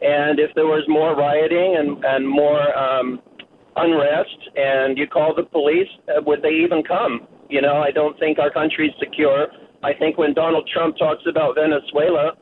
And 0.00 0.40
if 0.40 0.54
there 0.54 0.66
was 0.66 0.84
more 0.88 1.14
rioting 1.14 1.76
and, 1.76 2.02
and 2.04 2.26
more 2.26 2.76
um, 2.76 3.20
unrest 3.76 4.38
and 4.56 4.96
you 4.96 5.06
call 5.06 5.34
the 5.34 5.44
police, 5.44 5.88
uh, 6.08 6.22
would 6.24 6.42
they 6.42 6.56
even 6.64 6.82
come? 6.82 7.28
You 7.50 7.60
know, 7.60 7.76
I 7.76 7.90
don't 7.90 8.18
think 8.18 8.38
our 8.38 8.50
country's 8.50 8.92
secure. 8.98 9.48
I 9.82 9.92
think 9.94 10.16
when 10.16 10.32
Donald 10.32 10.68
Trump 10.72 10.96
talks 10.96 11.24
about 11.28 11.56
Venezuela, 11.56 12.32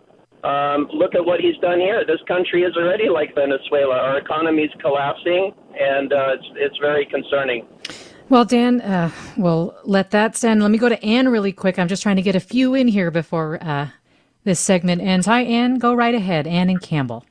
um, 0.45 0.89
look 0.95 1.15
at 1.15 1.25
what 1.25 1.41
he's 1.41 1.57
done 1.59 1.81
here. 1.81 2.05
This 2.07 2.21
country 2.29 2.63
is 2.63 2.77
already 2.77 3.09
like 3.09 3.35
Venezuela. 3.35 3.97
Our 3.97 4.19
economy 4.19 4.63
is 4.63 4.71
collapsing, 4.81 5.53
and 5.79 6.13
uh, 6.13 6.35
it's, 6.35 6.47
it's 6.55 6.79
very 6.79 7.07
concerning. 7.07 7.67
Well, 8.31 8.45
Dan, 8.45 8.83
uh, 8.83 9.11
we'll 9.39 9.75
let 9.85 10.11
that 10.11 10.37
stand. 10.37 10.61
Let 10.61 10.71
me 10.71 10.77
go 10.77 10.91
to 10.91 11.03
Anne 11.03 11.29
really 11.29 11.53
quick. 11.53 11.79
I'm 11.79 11.89
just 11.89 12.03
trying 12.03 12.17
to 12.17 12.23
get 12.23 12.37
a 12.37 12.41
few 12.41 12.75
in 12.75 12.87
here 12.87 13.11
before 13.11 13.59
uh, 13.63 13.89
this 14.45 14.61
segment 14.61 15.01
ends. 15.01 15.25
Hi, 15.25 15.41
Anne. 15.43 15.79
Go 15.79 15.95
right 15.95 16.15
ahead. 16.15 16.47
Anne 16.47 16.69
and 16.69 16.81
Campbell. 16.81 17.25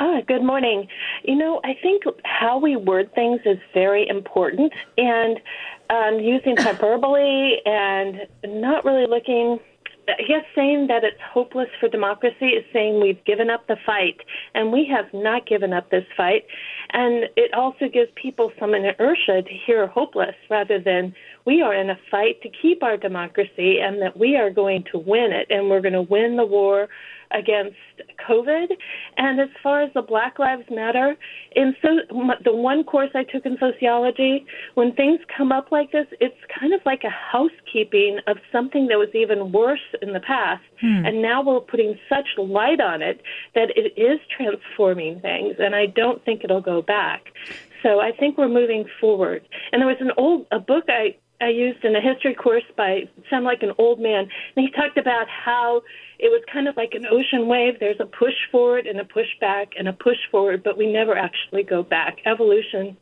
Ah, 0.00 0.20
good 0.26 0.42
morning. 0.42 0.88
You 1.24 1.36
know, 1.36 1.60
I 1.64 1.74
think 1.82 2.04
how 2.24 2.58
we 2.58 2.76
word 2.76 3.14
things 3.14 3.40
is 3.44 3.58
very 3.74 4.08
important, 4.08 4.72
and 4.96 5.38
um, 5.90 6.18
using 6.18 6.56
hyperbole 6.58 7.56
and 7.66 8.26
not 8.46 8.86
really 8.86 9.06
looking 9.06 9.58
Guess 10.26 10.44
saying 10.54 10.86
that 10.88 11.04
it's 11.04 11.20
hopeless 11.20 11.68
for 11.78 11.88
democracy 11.88 12.48
is 12.48 12.64
saying 12.72 13.00
we've 13.00 13.22
given 13.24 13.50
up 13.50 13.66
the 13.66 13.76
fight, 13.84 14.16
and 14.54 14.72
we 14.72 14.86
have 14.86 15.06
not 15.12 15.46
given 15.46 15.72
up 15.72 15.90
this 15.90 16.04
fight. 16.16 16.46
And 16.90 17.24
it 17.36 17.52
also 17.52 17.88
gives 17.92 18.10
people 18.14 18.50
some 18.58 18.74
inertia 18.74 19.42
to 19.42 19.54
hear 19.66 19.86
hopeless 19.86 20.34
rather 20.48 20.80
than 20.80 21.14
we 21.44 21.60
are 21.60 21.74
in 21.74 21.90
a 21.90 21.98
fight 22.10 22.40
to 22.42 22.48
keep 22.48 22.82
our 22.82 22.96
democracy 22.96 23.78
and 23.80 24.00
that 24.00 24.18
we 24.18 24.36
are 24.36 24.50
going 24.50 24.84
to 24.92 24.98
win 24.98 25.32
it 25.32 25.46
and 25.50 25.68
we're 25.68 25.82
going 25.82 25.92
to 25.92 26.02
win 26.02 26.36
the 26.36 26.46
war 26.46 26.88
against 27.30 27.76
COVID. 28.28 28.68
And 29.16 29.40
as 29.40 29.48
far 29.62 29.82
as 29.82 29.92
the 29.94 30.02
Black 30.02 30.38
Lives 30.38 30.64
Matter, 30.70 31.16
in 31.52 31.74
so 31.82 31.98
the 32.44 32.54
one 32.54 32.84
course 32.84 33.10
I 33.14 33.24
took 33.24 33.44
in 33.46 33.56
sociology, 33.58 34.46
when 34.74 34.92
things 34.94 35.20
come 35.36 35.52
up 35.52 35.70
like 35.72 35.92
this, 35.92 36.06
it's 36.20 36.36
kind 36.58 36.72
of 36.72 36.80
like 36.86 37.04
a 37.04 37.10
housekeeping 37.10 38.18
of 38.26 38.38
something 38.52 38.86
that 38.88 38.98
was 38.98 39.08
even 39.14 39.52
worse 39.52 39.80
in 40.02 40.12
the 40.12 40.20
past, 40.20 40.62
hmm. 40.80 41.04
and 41.04 41.22
now 41.22 41.42
we're 41.42 41.60
putting 41.60 41.98
such 42.08 42.26
light 42.38 42.80
on 42.80 43.02
it 43.02 43.20
that 43.54 43.70
it 43.76 43.98
is 44.00 44.20
transforming 44.36 45.20
things, 45.20 45.56
and 45.58 45.74
I 45.74 45.86
don't 45.86 46.24
think 46.24 46.44
it'll 46.44 46.60
go 46.60 46.82
back. 46.82 47.26
So 47.82 48.00
I 48.00 48.12
think 48.12 48.38
we're 48.38 48.48
moving 48.48 48.86
forward. 49.00 49.46
And 49.72 49.80
there 49.80 49.88
was 49.88 49.98
an 50.00 50.10
old 50.16 50.46
a 50.50 50.58
book 50.58 50.84
I 50.88 51.16
I 51.40 51.48
used 51.48 51.84
in 51.84 51.94
a 51.94 52.00
history 52.00 52.34
course 52.34 52.64
by 52.76 53.08
sound 53.30 53.44
like 53.44 53.62
an 53.62 53.72
old 53.78 54.00
man, 54.00 54.28
and 54.56 54.66
he 54.66 54.70
talked 54.70 54.98
about 54.98 55.28
how 55.28 55.82
it 56.18 56.30
was 56.30 56.42
kind 56.52 56.66
of 56.66 56.76
like 56.76 56.94
an 56.94 57.06
ocean 57.06 57.46
wave. 57.46 57.78
There's 57.78 58.00
a 58.00 58.06
push 58.06 58.34
forward 58.50 58.86
and 58.86 58.98
a 58.98 59.04
push 59.04 59.28
back 59.40 59.72
and 59.78 59.88
a 59.88 59.92
push 59.92 60.18
forward, 60.30 60.62
but 60.64 60.76
we 60.76 60.90
never 60.90 61.16
actually 61.16 61.62
go 61.62 61.82
back. 61.82 62.18
Evolution 62.26 62.96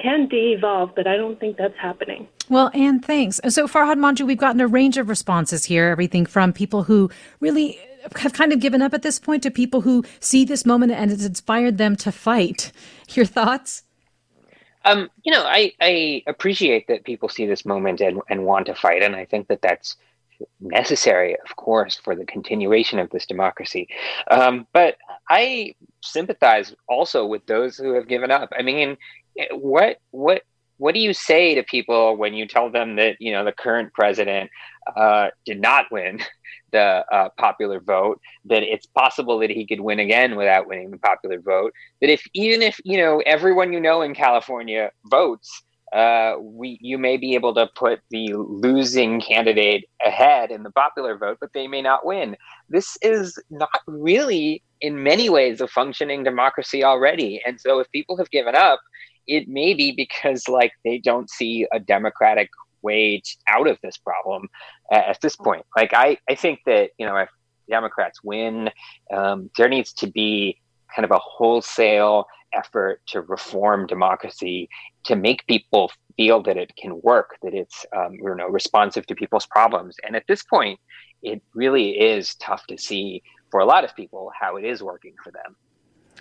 can 0.00 0.28
de-evolve, 0.28 0.90
but 0.94 1.06
I 1.06 1.16
don't 1.16 1.40
think 1.40 1.56
that's 1.56 1.76
happening. 1.76 2.28
Well, 2.48 2.70
Anne, 2.72 3.00
thanks. 3.00 3.40
So 3.48 3.66
Farhad 3.66 3.98
Manjoo, 3.98 4.26
we've 4.26 4.38
gotten 4.38 4.60
a 4.60 4.66
range 4.66 4.96
of 4.96 5.08
responses 5.08 5.64
here, 5.64 5.86
everything 5.86 6.26
from 6.26 6.52
people 6.52 6.84
who 6.84 7.10
really 7.40 7.80
have 8.20 8.32
kind 8.32 8.52
of 8.52 8.60
given 8.60 8.80
up 8.80 8.94
at 8.94 9.02
this 9.02 9.18
point 9.18 9.42
to 9.42 9.50
people 9.50 9.80
who 9.80 10.04
see 10.20 10.44
this 10.44 10.64
moment 10.64 10.92
and 10.92 11.10
it's 11.10 11.24
inspired 11.24 11.78
them 11.78 11.96
to 11.96 12.12
fight. 12.12 12.72
Your 13.10 13.26
thoughts? 13.26 13.82
Um, 14.84 15.10
you 15.24 15.32
know, 15.32 15.44
I, 15.44 15.72
I 15.80 16.22
appreciate 16.26 16.86
that 16.88 17.04
people 17.04 17.28
see 17.28 17.46
this 17.46 17.64
moment 17.64 18.00
and, 18.00 18.20
and 18.30 18.44
want 18.44 18.66
to 18.66 18.74
fight, 18.74 19.02
and 19.02 19.16
I 19.16 19.24
think 19.24 19.48
that 19.48 19.60
that's 19.60 19.96
necessary, 20.60 21.36
of 21.44 21.56
course, 21.56 21.96
for 21.96 22.14
the 22.14 22.24
continuation 22.24 22.98
of 22.98 23.10
this 23.10 23.26
democracy. 23.26 23.88
Um, 24.30 24.66
but 24.72 24.96
I 25.28 25.74
sympathize 26.02 26.74
also 26.88 27.26
with 27.26 27.46
those 27.46 27.76
who 27.76 27.94
have 27.94 28.08
given 28.08 28.30
up. 28.30 28.50
I 28.56 28.62
mean, 28.62 28.96
what 29.52 29.98
what 30.10 30.42
what 30.78 30.94
do 30.94 31.00
you 31.00 31.12
say 31.12 31.54
to 31.54 31.62
people 31.62 32.16
when 32.16 32.34
you 32.34 32.46
tell 32.46 32.70
them 32.70 32.96
that 32.96 33.16
you 33.20 33.32
know 33.32 33.44
the 33.44 33.52
current 33.52 33.92
president 33.92 34.50
uh, 34.96 35.28
did 35.44 35.60
not 35.60 35.86
win 35.90 36.20
the 36.72 37.04
uh, 37.12 37.28
popular 37.36 37.80
vote? 37.80 38.20
That 38.44 38.62
it's 38.62 38.86
possible 38.86 39.38
that 39.40 39.50
he 39.50 39.66
could 39.66 39.80
win 39.80 39.98
again 39.98 40.36
without 40.36 40.68
winning 40.68 40.90
the 40.90 40.98
popular 40.98 41.40
vote. 41.40 41.72
That 42.00 42.10
if 42.10 42.24
even 42.34 42.62
if 42.62 42.80
you 42.84 42.98
know 42.98 43.22
everyone 43.26 43.72
you 43.72 43.80
know 43.80 44.02
in 44.02 44.14
California 44.14 44.90
votes, 45.04 45.62
uh, 45.92 46.34
we 46.40 46.78
you 46.80 46.98
may 46.98 47.16
be 47.16 47.34
able 47.34 47.54
to 47.54 47.66
put 47.74 48.00
the 48.10 48.34
losing 48.34 49.20
candidate 49.20 49.84
ahead 50.04 50.50
in 50.50 50.62
the 50.62 50.70
popular 50.70 51.16
vote, 51.16 51.38
but 51.40 51.52
they 51.52 51.66
may 51.66 51.82
not 51.82 52.04
win. 52.04 52.36
This 52.68 52.98
is 53.02 53.38
not 53.50 53.80
really, 53.86 54.62
in 54.80 55.02
many 55.02 55.28
ways, 55.30 55.60
a 55.60 55.68
functioning 55.68 56.24
democracy 56.24 56.84
already. 56.84 57.40
And 57.46 57.60
so, 57.60 57.78
if 57.78 57.90
people 57.90 58.16
have 58.18 58.30
given 58.30 58.54
up, 58.54 58.80
it 59.26 59.48
may 59.48 59.74
be 59.74 59.92
because 59.92 60.48
like 60.48 60.72
they 60.84 60.98
don't 60.98 61.30
see 61.30 61.66
a 61.72 61.80
democratic 61.80 62.50
way 62.82 63.22
out 63.48 63.66
of 63.66 63.78
this 63.82 63.96
problem 63.96 64.48
at 64.92 65.20
this 65.20 65.36
point. 65.36 65.64
Like 65.76 65.92
I, 65.94 66.18
I 66.28 66.34
think 66.34 66.60
that 66.66 66.90
you 66.98 67.06
know 67.06 67.16
if 67.16 67.30
Democrats 67.68 68.22
win, 68.22 68.70
um, 69.12 69.50
there 69.56 69.68
needs 69.68 69.92
to 69.94 70.06
be 70.06 70.58
kind 70.94 71.04
of 71.04 71.10
a 71.10 71.18
wholesale 71.18 72.26
effort 72.54 73.00
to 73.06 73.20
reform 73.22 73.86
democracy 73.86 74.68
to 75.04 75.16
make 75.16 75.46
people 75.46 75.90
feel 76.16 76.42
that 76.42 76.56
it 76.56 76.74
can 76.76 77.00
work, 77.02 77.36
that 77.42 77.54
it's 77.54 77.86
um, 77.96 78.14
you 78.14 78.34
know 78.34 78.48
responsive 78.48 79.06
to 79.06 79.14
people's 79.14 79.46
problems. 79.46 79.96
And 80.04 80.16
at 80.16 80.24
this 80.28 80.42
point, 80.42 80.78
it 81.22 81.42
really 81.54 81.98
is 81.98 82.34
tough 82.36 82.66
to 82.68 82.78
see 82.78 83.22
for 83.50 83.60
a 83.60 83.64
lot 83.64 83.84
of 83.84 83.94
people 83.96 84.30
how 84.38 84.56
it 84.56 84.64
is 84.64 84.82
working 84.82 85.14
for 85.22 85.30
them. 85.30 85.56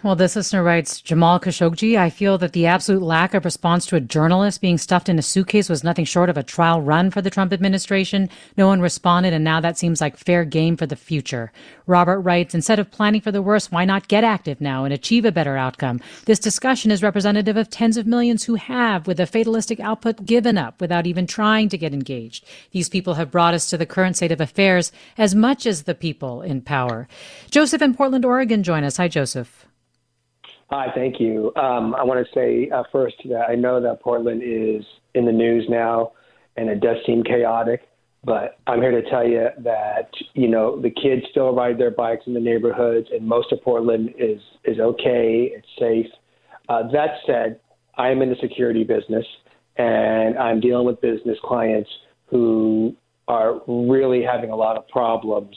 Well, 0.04 0.16
this 0.16 0.36
listener 0.36 0.62
writes 0.62 1.02
Jamal 1.02 1.40
Khashoggi, 1.40 1.98
I 1.98 2.12
feel 2.12 2.38
that 2.38 2.54
the 2.54 2.68
absolute 2.68 3.02
lack 3.02 3.34
of 3.34 3.44
response 3.44 3.88
to 3.88 3.96
a 3.96 4.00
journalist 4.00 4.62
being 4.62 4.78
stuffed 4.78 5.10
in 5.10 5.18
a 5.18 5.24
suitcase 5.24 5.70
was 5.70 5.84
nothing 5.84 6.06
short 6.06 6.30
of 6.30 6.38
a 6.38 6.44
trial 6.44 6.84
run 6.84 7.10
for 7.10 7.20
the 7.20 7.32
Trump 7.32 7.52
administration. 7.52 8.30
No 8.58 8.68
one 8.68 8.80
responded, 8.80 9.34
and 9.34 9.44
now 9.44 9.60
that 9.60 9.76
seems 9.80 10.00
like 10.00 10.16
fair 10.16 10.46
game 10.46 10.78
for 10.78 10.86
the 10.86 10.96
future. 10.96 11.52
Robert 11.88 12.20
writes 12.20 12.54
Instead 12.54 12.78
of 12.78 12.92
planning 12.92 13.22
for 13.22 13.32
the 13.32 13.42
worst, 13.42 13.72
why 13.72 13.86
not 13.86 14.08
get 14.08 14.24
active 14.24 14.62
now 14.62 14.86
and 14.86 14.94
achieve 14.94 15.26
a 15.26 15.32
better 15.32 15.58
outcome? 15.58 16.00
This 16.26 16.38
discussion 16.38 16.92
is 16.92 17.02
representative 17.02 17.58
of 17.58 17.72
tens 17.72 17.98
of 17.98 18.06
millions 18.06 18.44
who 18.44 18.54
have, 18.54 19.08
with 19.08 19.20
a 19.20 19.26
fatalistic 19.26 19.80
output, 19.80 20.28
given 20.28 20.60
up 20.60 20.80
without 20.80 21.08
even 21.08 21.26
trying 21.26 21.70
to 21.70 21.78
get 21.78 21.96
engaged. 21.96 22.46
These 22.70 22.90
people 22.90 23.16
have 23.16 23.32
brought 23.32 23.56
us 23.56 23.68
to 23.72 23.78
the 23.78 23.88
current 23.88 24.16
state 24.16 24.32
of 24.32 24.42
affairs 24.42 24.92
as 25.18 25.34
much 25.34 25.66
as 25.66 25.84
the 25.84 25.96
people 25.96 26.44
in 26.44 26.62
power. 26.62 27.08
Joseph 27.50 27.82
in 27.82 27.96
Portland, 27.96 28.26
Oregon, 28.26 28.62
join 28.62 28.84
us. 28.84 28.98
Hi, 28.98 29.08
Joseph. 29.08 29.67
Hi, 30.70 30.88
thank 30.94 31.22
you. 31.22 31.54
Um, 31.56 31.96
I 31.96 32.04
want 32.04 32.26
to 32.26 32.34
say 32.34 32.70
uh, 32.70 32.84
first 32.92 33.16
that 33.30 33.46
I 33.50 33.56
know 33.56 33.82
that 33.82 34.02
Portland 34.02 34.42
is 34.44 34.84
in 35.14 35.26
the 35.26 35.32
news 35.32 35.66
now, 35.70 36.12
and 36.58 36.70
it 36.70 36.82
does 36.82 36.98
seem 37.06 37.24
chaotic. 37.24 37.84
But 38.26 38.60
I'm 38.68 38.82
here 38.82 38.92
to 38.92 39.10
tell 39.10 39.26
you 39.26 39.48
that 39.60 40.10
you 40.34 40.50
know 40.50 40.82
the 40.82 40.90
kids 40.90 41.22
still 41.32 41.56
ride 41.56 41.78
their 41.78 41.92
bikes 41.92 42.24
in 42.28 42.34
the 42.34 42.42
neighborhoods, 42.42 43.08
and 43.14 43.26
most 43.26 43.54
of 43.54 43.62
Portland 43.62 44.14
is 44.18 44.42
is 44.66 44.78
okay. 44.80 45.52
It's 45.56 45.68
safe. 45.80 46.12
Uh, 46.68 46.92
that 46.92 47.20
said, 47.26 47.62
I 47.98 48.10
am 48.10 48.22
in 48.22 48.30
the 48.30 48.36
security 48.42 48.84
business, 48.84 49.26
and 49.78 50.38
I'm 50.38 50.60
dealing 50.60 50.86
with 50.86 51.00
business 51.00 51.38
clients 51.46 51.90
who 52.26 52.94
are 53.30 53.62
really 53.68 54.22
having 54.22 54.50
a 54.50 54.56
lot 54.56 54.76
of 54.76 54.86
problems 54.90 55.56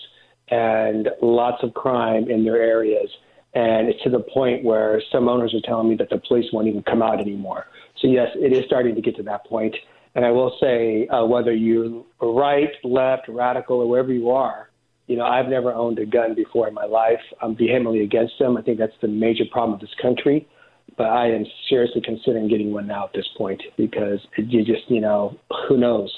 and 0.50 1.08
lots 1.20 1.64
of 1.64 1.74
crime 1.74 2.30
in 2.30 2.44
their 2.44 2.62
areas. 2.62 3.08
And 3.54 3.88
it's 3.88 4.02
to 4.04 4.10
the 4.10 4.20
point 4.20 4.64
where 4.64 5.02
some 5.10 5.28
owners 5.28 5.54
are 5.54 5.66
telling 5.68 5.88
me 5.88 5.96
that 5.96 6.08
the 6.08 6.20
police 6.28 6.46
won't 6.52 6.68
even 6.68 6.82
come 6.84 7.02
out 7.02 7.20
anymore. 7.20 7.66
So, 8.00 8.06
yes, 8.06 8.28
it 8.34 8.52
is 8.52 8.64
starting 8.66 8.94
to 8.94 9.00
get 9.00 9.16
to 9.16 9.22
that 9.24 9.44
point. 9.46 9.74
And 10.14 10.24
I 10.24 10.30
will 10.30 10.56
say, 10.60 11.08
uh, 11.08 11.24
whether 11.24 11.52
you're 11.52 12.04
right, 12.20 12.70
left, 12.84 13.28
radical, 13.28 13.78
or 13.78 13.88
wherever 13.88 14.12
you 14.12 14.30
are, 14.30 14.70
you 15.06 15.16
know, 15.16 15.24
I've 15.24 15.48
never 15.48 15.72
owned 15.72 15.98
a 15.98 16.06
gun 16.06 16.34
before 16.34 16.68
in 16.68 16.74
my 16.74 16.84
life. 16.84 17.20
I'm 17.42 17.56
vehemently 17.56 18.02
against 18.02 18.34
them. 18.38 18.56
I 18.56 18.62
think 18.62 18.78
that's 18.78 18.92
the 19.02 19.08
major 19.08 19.44
problem 19.50 19.74
of 19.74 19.80
this 19.80 19.94
country. 20.00 20.48
But 20.96 21.06
I 21.06 21.30
am 21.30 21.44
seriously 21.68 22.00
considering 22.04 22.48
getting 22.48 22.72
one 22.72 22.86
now 22.86 23.06
at 23.06 23.12
this 23.12 23.26
point 23.36 23.60
because 23.76 24.20
you 24.36 24.64
just, 24.64 24.88
you 24.88 25.00
know, 25.00 25.36
who 25.68 25.78
knows? 25.78 26.14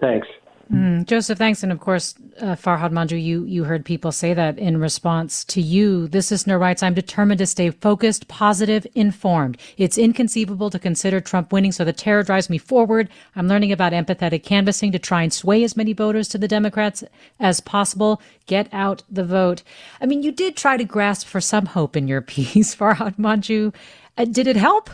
Thanks. 0.00 0.26
Mm, 0.72 1.04
Joseph, 1.04 1.36
thanks. 1.36 1.62
And 1.62 1.70
of 1.70 1.80
course, 1.80 2.14
uh, 2.40 2.56
Farhad 2.56 2.90
Manjoo, 2.90 3.22
you, 3.22 3.44
you 3.44 3.64
heard 3.64 3.84
people 3.84 4.10
say 4.12 4.32
that 4.32 4.58
in 4.58 4.78
response 4.80 5.44
to 5.46 5.60
you. 5.60 6.08
This 6.08 6.30
listener 6.30 6.58
writes, 6.58 6.82
I'm 6.82 6.94
determined 6.94 7.38
to 7.38 7.46
stay 7.46 7.70
focused, 7.70 8.28
positive, 8.28 8.86
informed. 8.94 9.58
It's 9.76 9.98
inconceivable 9.98 10.70
to 10.70 10.78
consider 10.78 11.20
Trump 11.20 11.52
winning, 11.52 11.72
so 11.72 11.84
the 11.84 11.92
terror 11.92 12.22
drives 12.22 12.48
me 12.48 12.56
forward. 12.56 13.10
I'm 13.36 13.46
learning 13.46 13.72
about 13.72 13.92
empathetic 13.92 14.42
canvassing 14.42 14.90
to 14.92 14.98
try 14.98 15.22
and 15.22 15.32
sway 15.32 15.62
as 15.64 15.76
many 15.76 15.92
voters 15.92 16.28
to 16.28 16.38
the 16.38 16.48
Democrats 16.48 17.04
as 17.38 17.60
possible. 17.60 18.22
Get 18.46 18.68
out 18.72 19.02
the 19.10 19.24
vote. 19.24 19.62
I 20.00 20.06
mean, 20.06 20.22
you 20.22 20.32
did 20.32 20.56
try 20.56 20.78
to 20.78 20.84
grasp 20.84 21.26
for 21.26 21.40
some 21.40 21.66
hope 21.66 21.94
in 21.94 22.08
your 22.08 22.22
piece, 22.22 22.74
Farhad 22.74 23.16
Manjoo. 23.16 23.74
Uh, 24.16 24.24
did 24.24 24.46
it 24.46 24.56
help? 24.56 24.88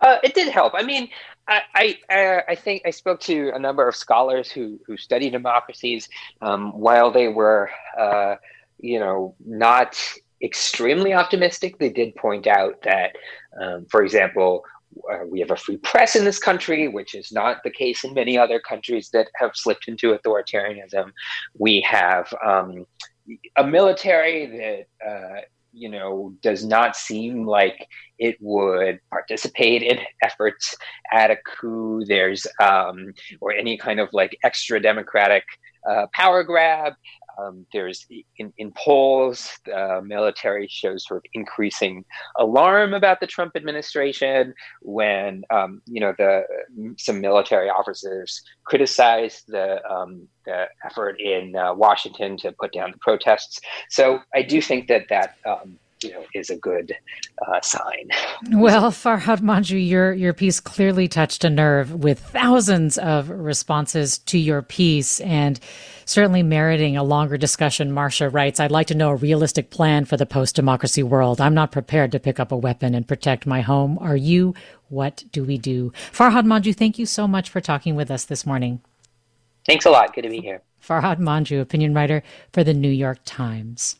Uh, 0.00 0.18
it 0.22 0.34
did 0.34 0.48
help. 0.48 0.74
I 0.74 0.82
mean, 0.82 1.08
I, 1.48 1.98
I, 2.10 2.42
I 2.48 2.54
think 2.54 2.82
I 2.84 2.90
spoke 2.90 3.20
to 3.20 3.52
a 3.54 3.58
number 3.58 3.86
of 3.88 3.94
scholars 3.94 4.50
who, 4.50 4.80
who 4.86 4.96
study 4.96 5.30
democracies. 5.30 6.08
Um, 6.42 6.72
while 6.72 7.10
they 7.10 7.28
were, 7.28 7.70
uh, 7.98 8.36
you 8.78 8.98
know, 8.98 9.34
not 9.44 10.00
extremely 10.42 11.14
optimistic, 11.14 11.78
they 11.78 11.88
did 11.88 12.14
point 12.16 12.46
out 12.46 12.82
that, 12.82 13.16
um, 13.60 13.86
for 13.90 14.02
example, 14.02 14.64
uh, 15.10 15.24
we 15.30 15.40
have 15.40 15.50
a 15.50 15.56
free 15.56 15.76
press 15.76 16.16
in 16.16 16.24
this 16.24 16.38
country, 16.38 16.88
which 16.88 17.14
is 17.14 17.30
not 17.30 17.62
the 17.62 17.70
case 17.70 18.02
in 18.02 18.14
many 18.14 18.36
other 18.36 18.58
countries 18.58 19.10
that 19.12 19.28
have 19.36 19.52
slipped 19.54 19.88
into 19.88 20.16
authoritarianism. 20.16 21.12
We 21.58 21.80
have 21.82 22.32
um, 22.44 22.86
a 23.56 23.66
military 23.66 24.46
that 24.46 25.08
uh, 25.08 25.40
you 25.76 25.90
know, 25.90 26.34
does 26.42 26.64
not 26.64 26.96
seem 26.96 27.46
like 27.46 27.86
it 28.18 28.36
would 28.40 28.98
participate 29.10 29.82
in 29.82 29.98
efforts 30.22 30.74
at 31.12 31.30
a 31.30 31.36
coup. 31.36 32.04
There's 32.06 32.46
um, 32.60 33.12
or 33.40 33.52
any 33.52 33.76
kind 33.76 34.00
of 34.00 34.08
like 34.12 34.36
extra 34.42 34.80
democratic 34.80 35.44
uh, 35.88 36.06
power 36.12 36.42
grab. 36.42 36.94
Um, 37.38 37.66
there's 37.72 38.06
in, 38.38 38.52
in 38.58 38.72
polls, 38.72 39.58
the 39.64 40.02
military 40.04 40.68
shows 40.68 41.06
sort 41.06 41.18
of 41.18 41.24
increasing 41.34 42.04
alarm 42.38 42.94
about 42.94 43.20
the 43.20 43.26
Trump 43.26 43.52
administration. 43.56 44.54
When 44.82 45.42
um, 45.50 45.82
you 45.86 46.00
know 46.00 46.14
the 46.18 46.44
some 46.98 47.20
military 47.20 47.68
officers 47.68 48.42
criticized 48.64 49.44
the, 49.48 49.84
um, 49.88 50.28
the 50.44 50.66
effort 50.84 51.20
in 51.20 51.54
uh, 51.56 51.74
Washington 51.74 52.36
to 52.38 52.52
put 52.52 52.72
down 52.72 52.92
the 52.92 52.98
protests. 52.98 53.60
So 53.90 54.20
I 54.34 54.42
do 54.42 54.60
think 54.60 54.88
that 54.88 55.06
that 55.08 55.36
um, 55.46 55.78
you 56.02 56.10
know 56.10 56.24
is 56.34 56.50
a 56.50 56.56
good 56.56 56.94
uh, 57.46 57.60
sign. 57.60 58.08
Well, 58.50 58.90
Farhad 58.90 59.40
Manjoo, 59.40 59.86
your 59.86 60.12
your 60.12 60.32
piece 60.32 60.60
clearly 60.60 61.08
touched 61.08 61.44
a 61.44 61.50
nerve 61.50 61.92
with 61.92 62.20
thousands 62.20 62.98
of 62.98 63.30
responses 63.30 64.18
to 64.18 64.38
your 64.38 64.62
piece 64.62 65.20
and 65.20 65.58
certainly 66.04 66.42
meriting 66.42 66.96
a 66.96 67.02
longer 67.02 67.36
discussion. 67.36 67.92
Marcia 67.92 68.28
writes, 68.28 68.60
I'd 68.60 68.70
like 68.70 68.86
to 68.88 68.94
know 68.94 69.10
a 69.10 69.16
realistic 69.16 69.70
plan 69.70 70.04
for 70.04 70.16
the 70.16 70.26
post 70.26 70.54
democracy 70.54 71.02
world. 71.02 71.40
I'm 71.40 71.54
not 71.54 71.72
prepared 71.72 72.12
to 72.12 72.20
pick 72.20 72.38
up 72.38 72.52
a 72.52 72.56
weapon 72.56 72.94
and 72.94 73.08
protect 73.08 73.46
my 73.46 73.60
home. 73.60 73.98
Are 74.00 74.16
you? 74.16 74.54
What 74.88 75.24
do 75.32 75.42
we 75.44 75.58
do? 75.58 75.92
Farhad 76.12 76.46
Manjoo, 76.46 76.74
thank 76.74 76.98
you 76.98 77.06
so 77.06 77.26
much 77.26 77.50
for 77.50 77.60
talking 77.60 77.96
with 77.96 78.10
us 78.10 78.24
this 78.24 78.46
morning. 78.46 78.80
Thanks 79.66 79.84
a 79.84 79.90
lot. 79.90 80.14
Good 80.14 80.22
to 80.22 80.30
be 80.30 80.40
here. 80.40 80.62
Farhad 80.80 81.18
Manjoo, 81.18 81.60
opinion 81.60 81.92
writer 81.92 82.22
for 82.52 82.62
the 82.62 82.74
New 82.74 82.90
York 82.90 83.18
Times. 83.24 83.96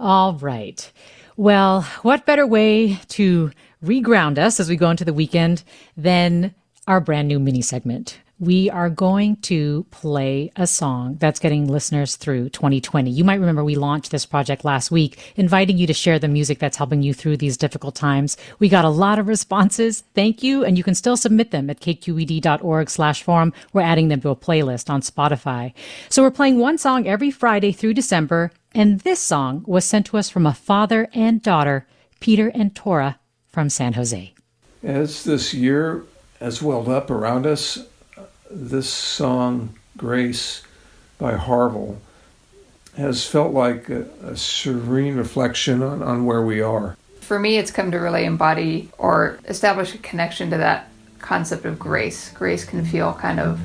All 0.00 0.34
right. 0.34 0.90
Well, 1.36 1.82
what 2.02 2.26
better 2.26 2.46
way 2.46 2.98
to 3.08 3.52
reground 3.84 4.38
us 4.38 4.58
as 4.58 4.68
we 4.68 4.76
go 4.76 4.90
into 4.90 5.04
the 5.04 5.12
weekend 5.12 5.62
than 5.96 6.54
our 6.88 7.00
brand 7.00 7.28
new 7.28 7.38
mini 7.38 7.62
segment? 7.62 8.18
we 8.40 8.70
are 8.70 8.88
going 8.88 9.36
to 9.36 9.84
play 9.90 10.50
a 10.56 10.66
song 10.66 11.16
that's 11.20 11.38
getting 11.38 11.68
listeners 11.68 12.16
through 12.16 12.48
2020. 12.48 13.10
You 13.10 13.22
might 13.22 13.38
remember 13.38 13.62
we 13.62 13.74
launched 13.74 14.10
this 14.10 14.24
project 14.24 14.64
last 14.64 14.90
week, 14.90 15.34
inviting 15.36 15.76
you 15.76 15.86
to 15.86 15.92
share 15.92 16.18
the 16.18 16.26
music 16.26 16.58
that's 16.58 16.78
helping 16.78 17.02
you 17.02 17.12
through 17.12 17.36
these 17.36 17.58
difficult 17.58 17.94
times. 17.94 18.38
We 18.58 18.70
got 18.70 18.86
a 18.86 18.88
lot 18.88 19.18
of 19.18 19.28
responses. 19.28 20.04
Thank 20.14 20.42
you. 20.42 20.64
And 20.64 20.78
you 20.78 20.82
can 20.82 20.94
still 20.94 21.18
submit 21.18 21.50
them 21.50 21.68
at 21.68 21.80
kqed.org 21.80 22.88
slash 22.88 23.22
forum. 23.22 23.52
We're 23.74 23.82
adding 23.82 24.08
them 24.08 24.22
to 24.22 24.30
a 24.30 24.36
playlist 24.36 24.88
on 24.88 25.02
Spotify. 25.02 25.74
So 26.08 26.22
we're 26.22 26.30
playing 26.30 26.58
one 26.58 26.78
song 26.78 27.06
every 27.06 27.30
Friday 27.30 27.72
through 27.72 27.94
December. 27.94 28.52
And 28.72 29.00
this 29.00 29.18
song 29.18 29.64
was 29.66 29.84
sent 29.84 30.06
to 30.06 30.16
us 30.16 30.30
from 30.30 30.46
a 30.46 30.54
father 30.54 31.08
and 31.12 31.42
daughter, 31.42 31.86
Peter 32.20 32.48
and 32.54 32.74
Tora 32.74 33.18
from 33.48 33.68
San 33.68 33.94
Jose. 33.94 34.32
As 34.82 35.24
this 35.24 35.52
year 35.52 36.04
has 36.38 36.62
welled 36.62 36.88
up 36.88 37.10
around 37.10 37.46
us, 37.46 37.78
this 38.50 38.88
song, 38.88 39.74
Grace 39.96 40.62
by 41.18 41.34
Harville, 41.34 42.00
has 42.96 43.26
felt 43.26 43.52
like 43.52 43.88
a, 43.88 44.02
a 44.22 44.36
serene 44.36 45.16
reflection 45.16 45.82
on, 45.82 46.02
on 46.02 46.24
where 46.24 46.42
we 46.42 46.60
are. 46.60 46.96
For 47.20 47.38
me, 47.38 47.58
it's 47.58 47.70
come 47.70 47.90
to 47.90 47.98
really 47.98 48.24
embody 48.24 48.88
or 48.98 49.38
establish 49.46 49.94
a 49.94 49.98
connection 49.98 50.50
to 50.50 50.56
that 50.58 50.90
concept 51.18 51.64
of 51.64 51.78
grace. 51.78 52.30
Grace 52.32 52.64
can 52.64 52.84
feel 52.84 53.12
kind 53.14 53.38
of 53.38 53.60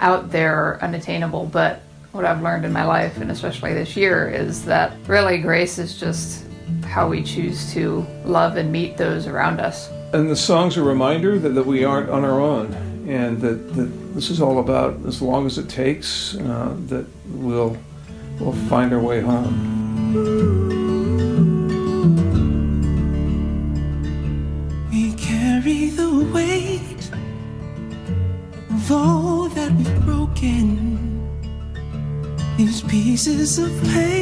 out 0.00 0.30
there, 0.30 0.78
unattainable, 0.82 1.46
but 1.46 1.82
what 2.12 2.24
I've 2.24 2.42
learned 2.42 2.64
in 2.64 2.72
my 2.72 2.84
life, 2.84 3.18
and 3.18 3.30
especially 3.30 3.74
this 3.74 3.96
year, 3.96 4.28
is 4.28 4.64
that 4.66 4.96
really 5.06 5.38
grace 5.38 5.78
is 5.78 5.98
just 5.98 6.46
how 6.84 7.08
we 7.08 7.22
choose 7.22 7.72
to 7.72 8.06
love 8.24 8.56
and 8.56 8.70
meet 8.70 8.96
those 8.96 9.26
around 9.26 9.60
us. 9.60 9.90
And 10.12 10.30
the 10.30 10.36
song's 10.36 10.76
a 10.76 10.82
reminder 10.82 11.38
that, 11.38 11.50
that 11.50 11.66
we 11.66 11.84
aren't 11.84 12.10
on 12.10 12.24
our 12.24 12.38
own 12.40 12.72
and 13.08 13.40
that, 13.40 13.74
that 13.74 14.14
this 14.14 14.30
is 14.30 14.40
all 14.40 14.60
about 14.60 15.04
as 15.06 15.22
long 15.22 15.46
as 15.46 15.58
it 15.58 15.68
takes 15.68 16.36
uh, 16.36 16.76
that 16.86 17.06
we'll 17.26 17.76
we'll 18.38 18.52
find 18.68 18.92
our 18.92 19.00
way 19.00 19.20
home. 19.20 20.81
Pieces 33.42 33.58
of 33.58 33.92
pain 33.92 34.21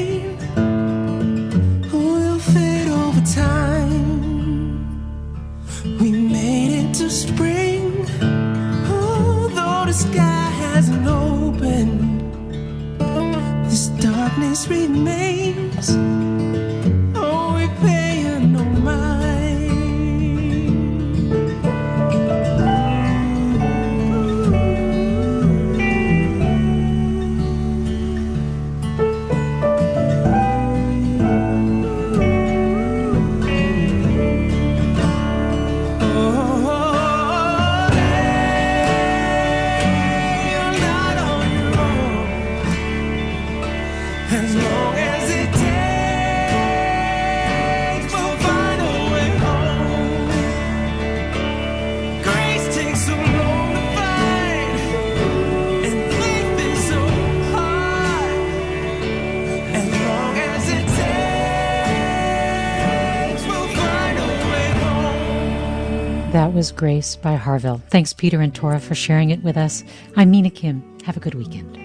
was 66.61 66.73
Grace 66.73 67.17
by 67.17 67.37
Harville. 67.37 67.81
Thanks, 67.89 68.13
Peter 68.13 68.41
and 68.41 68.55
Tora, 68.55 68.81
for 68.81 68.95
sharing 68.95 69.31
it 69.31 69.43
with 69.43 69.57
us. 69.57 69.83
I'm 70.17 70.31
Mina 70.31 70.51
Kim. 70.51 70.83
Have 71.05 71.17
a 71.17 71.21
good 71.21 71.35
weekend. 71.35 71.77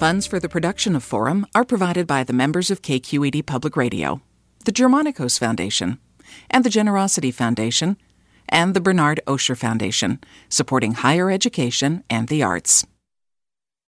Funds 0.00 0.26
for 0.26 0.40
the 0.40 0.48
production 0.48 0.96
of 0.96 1.04
Forum 1.04 1.46
are 1.54 1.64
provided 1.64 2.06
by 2.06 2.24
the 2.24 2.32
members 2.32 2.70
of 2.70 2.82
KQED 2.82 3.46
Public 3.46 3.76
Radio, 3.76 4.20
the 4.64 4.72
Germanacos 4.72 5.38
Foundation, 5.38 5.98
and 6.50 6.64
the 6.64 6.70
Generosity 6.70 7.30
Foundation, 7.30 7.96
and 8.48 8.74
the 8.74 8.80
Bernard 8.80 9.20
Osher 9.26 9.56
Foundation, 9.56 10.18
supporting 10.48 10.94
higher 10.94 11.30
education 11.30 12.02
and 12.10 12.28
the 12.28 12.42
arts. 12.42 12.84